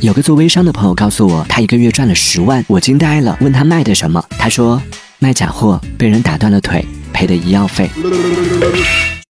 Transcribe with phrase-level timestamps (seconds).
[0.00, 4.24] 有个做微商的朋友告诉我他一个月赚了十万我惊呆了问他卖的什么。
[4.30, 4.80] 他说
[5.18, 7.90] 卖假货被人打断了腿赔的医药费。